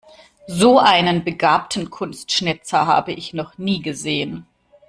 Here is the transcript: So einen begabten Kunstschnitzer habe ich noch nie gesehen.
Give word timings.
So 0.47 0.79
einen 0.79 1.23
begabten 1.23 1.91
Kunstschnitzer 1.91 2.87
habe 2.87 3.11
ich 3.11 3.33
noch 3.33 3.59
nie 3.59 3.83
gesehen. 3.83 4.47